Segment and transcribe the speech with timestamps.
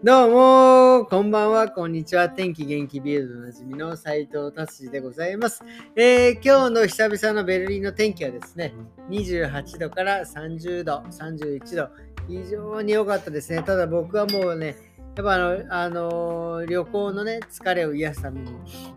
[0.00, 2.28] どうもこんばんは、こんにちは。
[2.28, 5.64] 天気元気ビールドなじみの斉藤達治でございます、
[5.96, 8.74] えー、今日の久々のベルリンの天気はですね、
[9.10, 11.88] 28度から30度、31度、
[12.28, 13.60] 非常に良かったですね。
[13.64, 14.76] ただ僕はもうね、
[15.16, 18.52] やっぱあの、あのー、旅行のね、疲れを癒すために、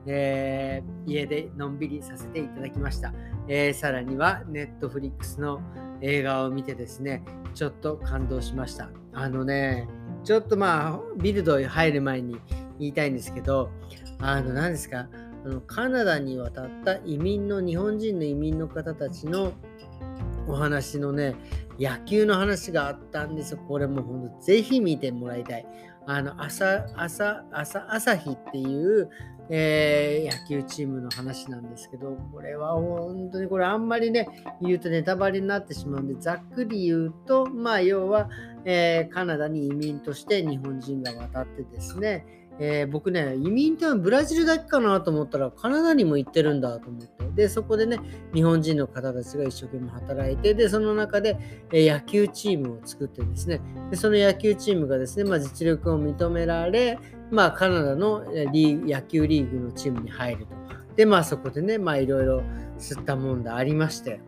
[0.05, 3.11] えー、家でのんびりさせていただきました。
[3.47, 5.61] えー、さらには、ネットフリックスの
[6.01, 7.23] 映画を見てですね、
[7.55, 8.91] ちょっと感動しました。
[9.13, 9.87] あのね、
[10.23, 12.37] ちょっとまあ、ビルドに入る前に
[12.79, 13.69] 言いたいんですけど、
[14.19, 15.07] あの、何ですか、
[15.45, 19.53] あのカナダに渡った移民の、日本人の移民の方たちの
[20.47, 21.35] お話のね、
[21.79, 23.59] 野球の話があったんですよ。
[23.67, 25.65] これも本当、ぜひ見てもらいたい。
[26.07, 29.07] あの朝朝朝朝日っていう、
[29.49, 34.27] えー、野球チームの話なんですけど、これは本当にこれあんまりね、
[34.61, 38.29] 言うとネタバレになってしまうんで、ざっくり言うと、まあ要は、
[38.65, 42.25] えー、カナダに移民として日本人が渡ってですね、
[42.59, 47.99] えー、僕ね、移民ってのはブラジルだけかなと思ったら、カナダにも行ってるんだと思って、で、そこでね、
[48.33, 51.37] 日本人の方たちが一生懸命働いて、で、その中で、
[51.71, 56.99] えー、野球チームを作ってですね、でその野球チームがですね、まあ、実力を認められ、
[57.31, 60.53] まあ、カナダのリー野球リーグのチームに入ると。
[60.95, 62.43] で、まあ、そこでね、いろいろ
[62.77, 64.19] 吸ったもんでありまして、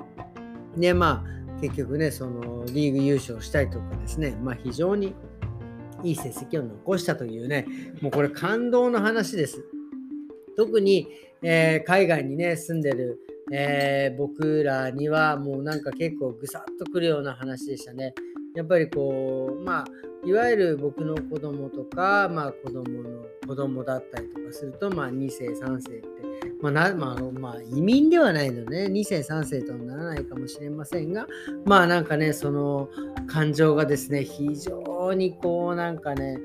[0.78, 5.16] で、まあ、結局ね、そのリーグ優勝したりとかですね、まあ、非常に
[6.04, 7.66] いい成績を残したというね、
[8.02, 9.64] もうこれ感動の話です。
[10.58, 11.08] 特に、
[11.42, 13.18] えー、海外にね、住んでる、
[13.54, 18.14] えー、僕らにはもうなんか結構ぐさっとくるような話でしたね。
[18.56, 19.86] やっぱりこう、まあ、
[20.26, 26.08] いわゆる僕の子供とか、まあ子供の子供だったりとかすると、まあ2世、3世って、
[26.62, 31.28] まあな、まあ、まあ、移民ではないので、ね、2世、3世とはならないかもしれませんが、
[31.66, 32.90] まあなんかね、その
[33.28, 36.40] 感情がですね、非常にこうなんかね、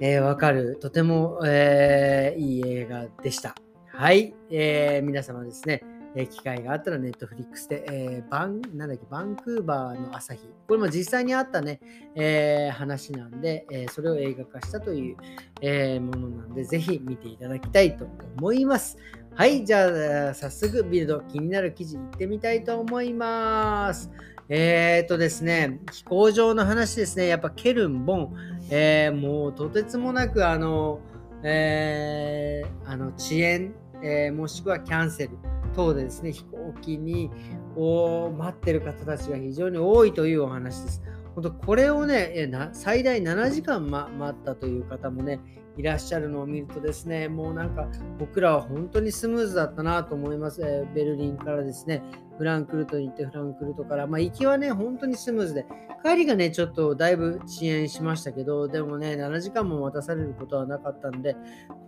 [0.00, 3.54] えー、わかる、とても、えー、いい映画でした。
[3.86, 5.82] はい、えー、皆様ですね、
[6.16, 10.48] え機会があったらネットフリックスで、えー、バン、なんだっけ、バンクーバーの朝日。
[10.68, 11.80] これも実際にあったね、
[12.14, 15.16] えー、話なんで、えー、それを映画化したという、
[15.60, 18.06] えものなんで、ぜひ見ていただきたいと
[18.38, 18.96] 思います。
[19.34, 24.10] はい、じゃあ、早速ビルド気になる記事いってみたいと思います。
[24.48, 28.36] えっ、とですね、飛行場の話ですね、やっぱケルン、ボン、
[28.70, 31.00] えもうとてつもなくあの、
[31.42, 35.53] えあの遅延、えもしくはキャンセル。
[35.74, 37.30] 等でですね、飛行機に
[37.76, 41.02] を待ってる方たちが非常に多いというお話です。
[41.34, 45.40] 本当これをね、最大7時間、ま、待ったという方もね、
[45.76, 50.62] いらっしゃるのを見るとですね、もうなんか僕らは本当にスムーズだったなと思います。
[50.62, 52.02] えベルリンからですね、
[52.38, 55.66] フランクルトに行ってフランクルトから、まあ、行きはね、本当にスムーズで、
[56.04, 61.36] 帰りがね、ちょっとだいぶ遅延しましたけど、でもね、7時間も待たされることはなかったんで、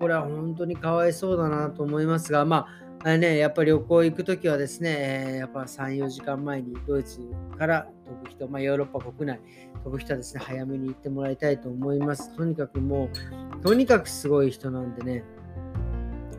[0.01, 2.67] これは本当にかわいそうだなと思いますが、まあ、
[3.07, 7.21] あれね、やっぱり旅行行くときはですね、やっぱ3、4時間前にドイツ
[7.57, 9.39] から飛ぶ人、まあ、ヨーロッパ国内
[9.85, 12.35] 飛ぶ人はですね、早めに行ってもらいたいと思います。
[12.35, 13.09] とにかくも
[13.61, 15.23] う、とにかくすごい人なんでね、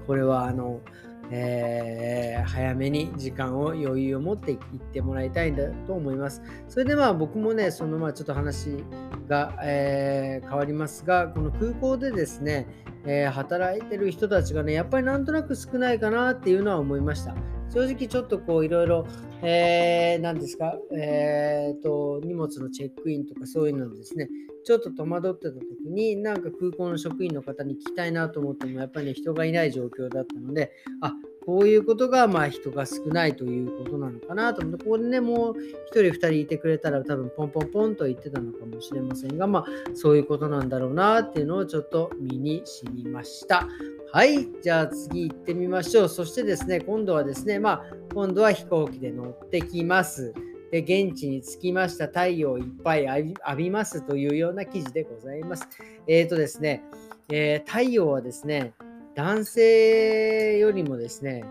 [0.07, 0.81] これはあの、
[1.29, 6.41] えー、早めに時間を余裕を持って行ってもらいたいんだと思います。
[6.67, 8.83] それでまあ僕もね、そのまあちょっと話
[9.27, 12.67] が、えー、変わりますが、この空港でですね、
[13.05, 17.35] えー、働いてる人たちがね、やっぱりなんとなく少ないかなっていうのは思いました。
[17.69, 19.05] 正直ちょっとこういろいろ、
[19.43, 24.27] えー、何ですか、えーと、荷物のチェックインとかそういうのですね、
[24.65, 30.71] ちょっと戸惑ってた時に、なんか空港の職員の方に聞きたいなと思っても、やっぱりね、人がいない状況だったので、
[31.01, 31.13] あ、
[31.47, 35.55] こういうことが、まあ人が少ないということなのかなと思って、ここでね、もう1
[35.91, 39.65] 人2人いてくれたら多分ポンポンポンと言ってたのかもしれませんが、まあ
[39.95, 43.65] そういうことなんだろうなっていうのをちょっと身に知りました。
[44.11, 46.09] はい、じゃあ次行ってみましょう。
[46.09, 50.33] そしてですね、今度はですね、まあ今度は飛行機で乗ってきます。
[50.71, 52.07] で、現地に着きました。
[52.07, 55.65] 太陽いっぱい浴びますというような記事でございます。
[56.07, 56.83] えっ、ー、とですね、
[57.31, 58.73] えー、太陽はですね、
[59.17, 61.43] 男性よりもですね、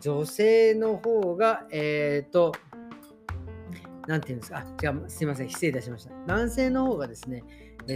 [0.00, 2.52] 女性の方が、えっ、ー、と、
[4.06, 6.12] なんていうんですか、あ、違う、すいません、失礼いたしました。
[6.28, 7.42] 男性の方がですね、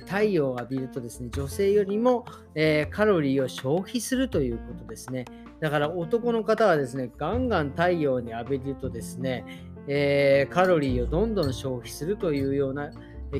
[0.08, 2.24] 太陽を浴びるとですね、女性よりも、
[2.56, 5.26] えー、カロリーを消費するということですね。
[5.60, 9.44] だから男の方はですね、ガンガン太陽に浴びるとですね、
[9.86, 12.90] えー、カロリーをどんどん消費するというような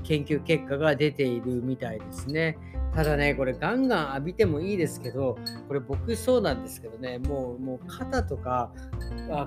[0.01, 2.59] 研究結果が出ているみたいですね。
[2.95, 5.37] ただね、これガンガン浴びてもいいですけど、
[5.67, 8.73] これ僕そうなんですけどね、もうもう肩とか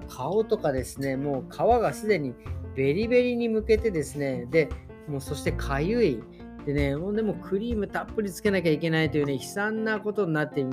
[0.10, 2.34] 顔とかですね、もう皮がすでに
[2.76, 4.70] ベリベリに向けてですね、で、
[5.08, 6.22] もうそしてかゆい、
[6.66, 10.66] でね、ほんでもクリームたっぷりつけなきゃいけないというね、悲惨なことになって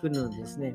[0.00, 0.74] くるのですね。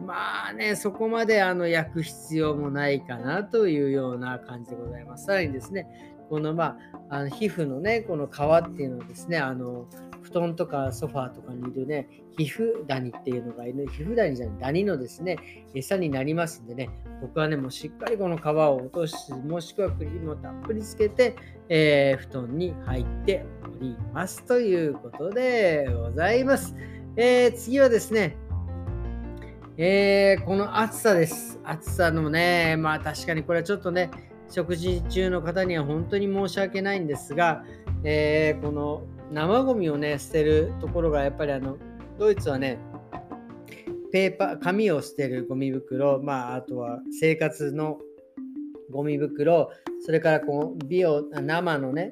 [0.00, 5.26] まあね、そこまであの焼く必要もないかなというような感じでございます。
[5.26, 5.86] さらにですね、
[6.28, 6.76] このま
[7.10, 9.86] あ、あの皮膚のね、この皮っていうのをですね、あの
[10.22, 15.38] 布団とかソファーとかにいるね、皮膚ダニっていうのがいる、皮膚ダニじゃない、ダニのですね、
[15.74, 16.90] 餌になりますんでね、
[17.20, 21.34] 僕はね、もうしっかりこの皮を落とし、もしくはクリームをたっぷりつけて、
[21.68, 26.74] えー、布団に入っておりますということでございます。
[27.16, 28.36] えー、次はですね、
[29.76, 31.58] えー、この暑さです。
[31.64, 34.10] 暑さのね、まあ確かにこれはちょっとね、
[34.50, 37.64] 食事中の方には本当に申し訳ないんですが、
[38.04, 39.02] えー、この
[39.32, 41.76] 生ゴミをね、捨てるところがやっぱりあの、
[42.18, 42.78] ドイツはね、
[44.10, 47.98] ペーパー、紙を捨てるゴミ袋、まあ、あとは生活の
[48.90, 49.70] ゴミ袋、
[50.04, 52.08] それからこう、美を、生のね、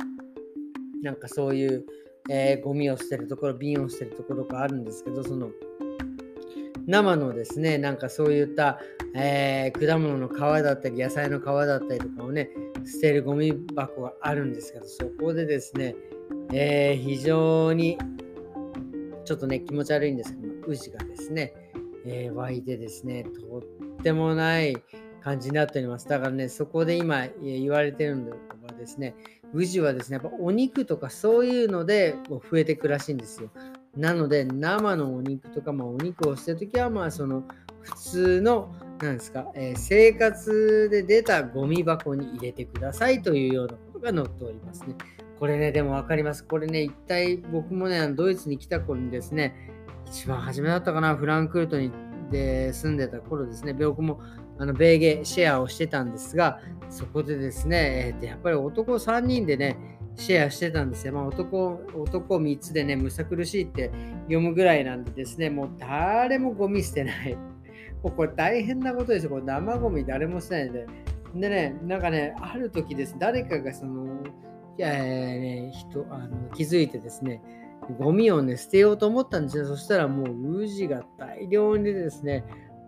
[1.02, 1.86] なんかそういう、
[2.28, 5.50] えー、ゴミを捨てるところ、瓶を捨てるところがあるんですけど、その、
[6.86, 8.80] 生のですね、なんかそういった、
[9.14, 12.50] えー、果物の皮だったり、野菜の皮だったりとかをね、
[12.84, 15.96] 捨てるゴミ箱があるんですけど、そこでですね、
[16.52, 17.98] えー、非常に
[19.24, 21.52] ちょっとね、気持ち悪いんですけど、宇治がですね、
[22.04, 23.62] えー、湧いてですね、とっ
[24.02, 24.76] てもない
[25.20, 26.08] 感じになっております。
[26.08, 28.36] だからね、そこで今言われてるのは
[28.78, 29.16] ですね、
[29.52, 33.50] 宇治はですね、やっぱお肉とかそういうので増えていくらしいんですよ。
[33.96, 37.44] なので、生のお肉とか、まあ、お肉を捨てるときは、まあ、その
[37.80, 44.94] 普通の、なんですか、えー、生活で出たゴミ箱に入れてくださいというようなことが載っておりますね。
[45.38, 46.44] これね、でも分かります。
[46.44, 49.54] これね、一体僕もね、ドイツに来た頃にですね、
[50.06, 51.90] 一番初めだったかな、フランクフルトに
[52.30, 54.20] で住んでた頃ですね、僕も
[54.58, 61.12] あの米芸シェアをしてたんですが、そこでですね、えー、やっぱり男3人でね、シェアしてたんですよ。
[61.12, 63.90] まあ、男男3つでね、むさ苦しいって
[64.22, 67.36] 読むぐらいなんでですね、もう誰もゴミ捨てない。
[68.02, 69.30] もうこれ大変なことですよ。
[69.30, 70.86] これ生ゴミ誰も捨てないんで。
[71.34, 74.24] でね、なんかね、ある時です、誰かがその、
[74.78, 77.42] えー、人あの気づいてですね、
[77.98, 79.66] ゴミをね、捨てようと思ったんですよ。
[79.66, 82.44] そしたらもう、ウジが大量にですね、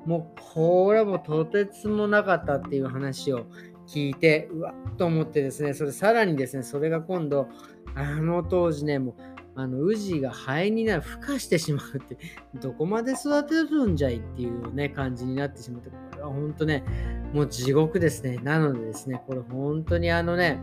[0.07, 3.47] もうこれはもうとてつもなかったっていう話を
[3.89, 7.49] 聞いて、うわっと思ってですね、それさらにですね、それが今度、
[7.95, 9.15] あの当時ね、もう、
[9.57, 12.17] あの、ウジが肺になる、孵化してしまうって、
[12.61, 16.85] どこまで育てるんじゃいっていうね、感じになってしまって、これは本当ね、
[17.33, 18.39] もう地獄ですね。
[18.45, 20.61] なのでですね、これ本当にあのね、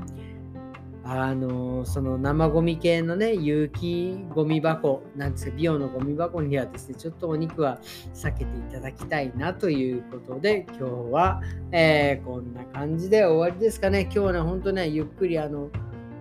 [1.07, 7.79] あのその生ゴミ系のね、有機ゴミ箱、なんですか、美容のゴミ箱にはですね、ちょっとお肉は
[8.15, 11.41] 避けていただきたいなということで、今日は、
[11.71, 14.01] えー、こんな感じで終わりですかね。
[14.01, 15.69] 今日はね、ほんとね、ゆっくりあの、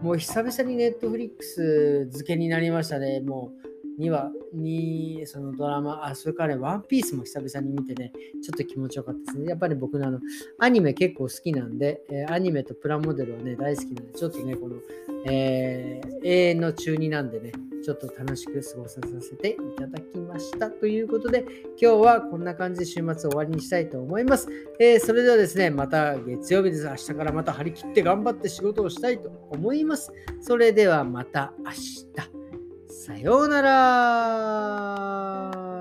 [0.02, 3.20] もう久々にネットフリックス付けになりましたね。
[3.20, 8.12] もう2話にそのドラマ、あ、それからね、ワンピースも久々に見てね、
[8.42, 9.50] ちょっと気持ちよかったですね。
[9.50, 10.20] やっぱり僕のあの、
[10.58, 14.76] アニメ結構好きなんで、えー、アニメとプラモデルはね、大好きなんで、ちょっとね、この、
[15.26, 17.52] えー、永遠の中2なんでね、
[17.84, 20.70] ちょっと楽しく過ごさせていただきました。
[20.70, 21.44] ということで、
[21.80, 24.48] 今日はこんな感じで週末終わりにしたいと思います。
[24.80, 26.86] えー、それではですね、また月曜日です。
[26.86, 30.10] 明日からまた張り切って頑張って仕事をしたいと思います。
[30.40, 32.43] それではまた明日。
[33.04, 35.73] さようなら。